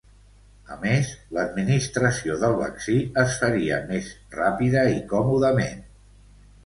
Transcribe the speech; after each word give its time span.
A 0.75 0.75
més, 0.83 1.09
l'administració 1.37 2.37
del 2.45 2.57
vaccí 2.61 2.97
es 3.25 3.37
faria 3.43 3.77
més 3.93 4.09
ràpida 4.41 4.87
i 4.99 5.01
còmodament. 5.13 5.89